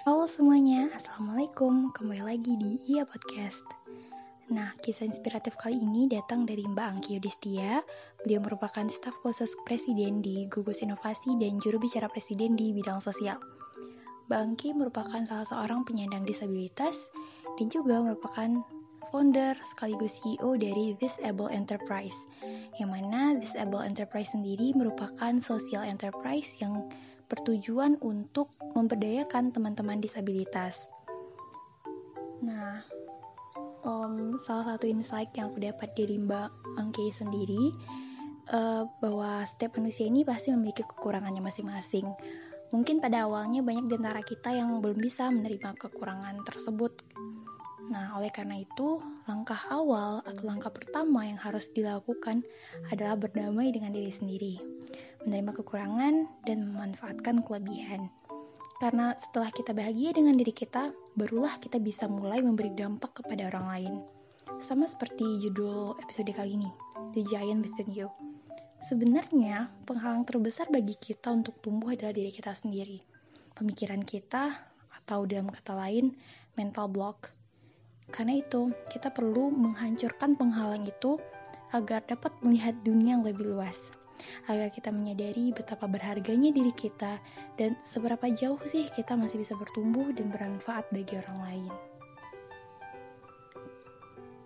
[0.00, 1.92] Halo semuanya, Assalamualaikum.
[1.92, 3.68] Kembali lagi di Iya Podcast.
[4.48, 7.84] Nah, kisah inspiratif kali ini datang dari Mbak Angki Yudhistia.
[8.24, 13.36] Beliau merupakan staf khusus Presiden di Gugus Inovasi dan juru bicara Presiden di bidang sosial.
[14.32, 17.12] Mbak Angki merupakan salah seorang penyandang disabilitas
[17.60, 18.64] Dan juga merupakan
[19.12, 22.24] founder sekaligus CEO dari This Able Enterprise
[22.80, 26.88] Yang mana This Able Enterprise sendiri merupakan social enterprise yang
[27.30, 30.90] bertujuan untuk memberdayakan teman-teman disabilitas.
[32.40, 32.84] Nah,
[33.84, 37.72] um, salah satu insight yang aku dapat dari Mbak Angki sendiri
[38.52, 42.08] uh, bahwa setiap manusia ini pasti memiliki kekurangannya masing-masing.
[42.70, 47.02] Mungkin pada awalnya banyak di antara kita yang belum bisa menerima kekurangan tersebut.
[47.90, 52.46] Nah, oleh karena itu, langkah awal atau langkah pertama yang harus dilakukan
[52.94, 54.54] adalah berdamai dengan diri sendiri
[55.24, 56.14] menerima kekurangan,
[56.48, 58.08] dan memanfaatkan kelebihan.
[58.80, 63.66] Karena setelah kita bahagia dengan diri kita, barulah kita bisa mulai memberi dampak kepada orang
[63.68, 63.94] lain.
[64.56, 66.72] Sama seperti judul episode kali ini,
[67.12, 68.08] The Giant Within You.
[68.80, 73.04] Sebenarnya, penghalang terbesar bagi kita untuk tumbuh adalah diri kita sendiri.
[73.52, 74.48] Pemikiran kita,
[74.96, 76.16] atau dalam kata lain,
[76.56, 77.36] mental block.
[78.08, 81.20] Karena itu, kita perlu menghancurkan penghalang itu
[81.76, 83.92] agar dapat melihat dunia yang lebih luas
[84.48, 87.20] agar kita menyadari betapa berharganya diri kita
[87.56, 91.72] dan seberapa jauh sih kita masih bisa bertumbuh dan bermanfaat bagi orang lain.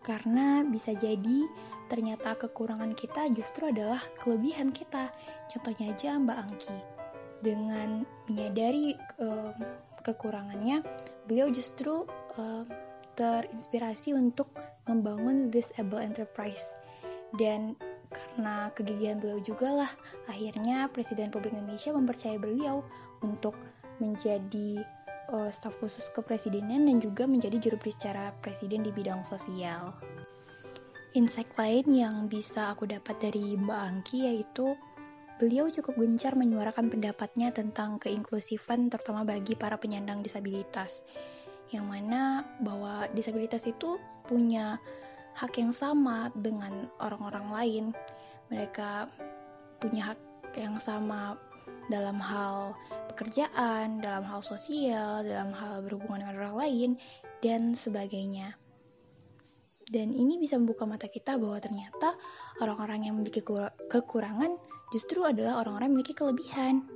[0.04, 1.48] Karena bisa jadi
[1.88, 5.08] ternyata kekurangan kita justru adalah kelebihan kita.
[5.48, 6.78] Contohnya aja Mbak Angki.
[7.40, 9.52] Dengan menyadari uh,
[10.04, 10.84] kekurangannya,
[11.28, 12.04] beliau justru
[12.36, 12.64] uh,
[13.16, 14.52] terinspirasi untuk
[14.84, 16.76] membangun this able enterprise
[17.40, 17.76] dan
[18.14, 19.92] karena kegigihan beliau juga lah,
[20.30, 22.86] akhirnya Presiden Republik Indonesia mempercayai beliau
[23.26, 23.58] untuk
[23.98, 24.86] menjadi
[25.30, 29.94] uh, staf khusus kepresidenan dan juga menjadi juru bicara presiden di bidang sosial.
[31.14, 34.74] Insight lain yang bisa aku dapat dari Mbak Angki yaitu
[35.38, 41.06] beliau cukup gencar menyuarakan pendapatnya tentang keinklusifan terutama bagi para penyandang disabilitas.
[41.70, 44.82] Yang mana bahwa disabilitas itu punya
[45.34, 47.84] hak yang sama dengan orang-orang lain.
[48.50, 49.10] Mereka
[49.82, 50.20] punya hak
[50.54, 51.34] yang sama
[51.92, 52.72] dalam hal
[53.12, 56.90] pekerjaan, dalam hal sosial, dalam hal berhubungan dengan orang lain,
[57.44, 58.56] dan sebagainya.
[59.84, 62.16] Dan ini bisa membuka mata kita bahwa ternyata
[62.64, 63.44] orang-orang yang memiliki
[63.92, 64.56] kekurangan
[64.96, 66.88] justru adalah orang-orang yang memiliki kelebihan.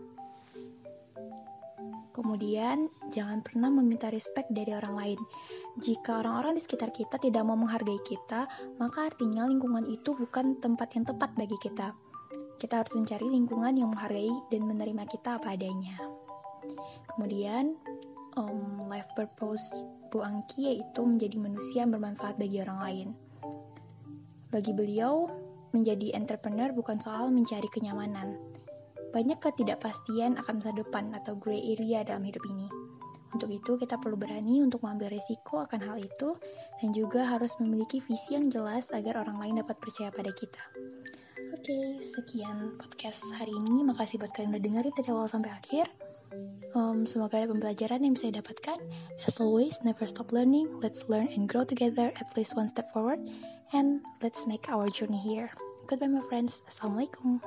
[2.18, 5.20] Kemudian, jangan pernah meminta respect dari orang lain.
[5.78, 8.50] Jika orang-orang di sekitar kita tidak mau menghargai kita,
[8.82, 11.94] maka artinya lingkungan itu bukan tempat yang tepat bagi kita.
[12.58, 15.94] Kita harus mencari lingkungan yang menghargai dan menerima kita apa adanya.
[17.14, 17.78] Kemudian,
[18.34, 23.08] um, life purpose Bu Angki yaitu menjadi manusia yang bermanfaat bagi orang lain.
[24.50, 25.30] Bagi beliau,
[25.70, 28.40] menjadi entrepreneur bukan soal mencari kenyamanan,
[29.10, 32.68] banyak ketidakpastian akan masa depan atau gray area dalam hidup ini.
[33.28, 36.32] Untuk itu, kita perlu berani untuk mengambil risiko akan hal itu
[36.80, 40.62] dan juga harus memiliki visi yang jelas agar orang lain dapat percaya pada kita.
[41.52, 43.84] Oke, okay, sekian podcast hari ini.
[43.84, 45.86] Makasih buat kalian udah dengerin dari awal sampai akhir.
[46.76, 48.76] Um, semoga ada pembelajaran yang bisa didapatkan.
[49.24, 50.68] As always, never stop learning.
[50.84, 53.24] Let's learn and grow together at least one step forward.
[53.72, 55.48] And let's make our journey here.
[55.88, 56.60] Goodbye, my friends.
[56.68, 57.40] Assalamualaikum.